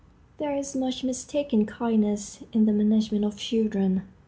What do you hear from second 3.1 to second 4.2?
of children.